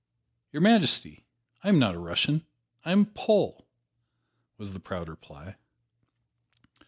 "Your 0.51 0.63
Majesty, 0.63 1.27
I 1.63 1.69
am 1.69 1.77
not 1.77 1.93
a 1.93 1.99
Russian 1.99 2.43
I 2.83 2.91
am 2.91 3.01
a 3.01 3.05
Pole!" 3.13 3.67
was 4.57 4.73
the 4.73 4.79
proud 4.79 5.07
reply. 5.07 5.57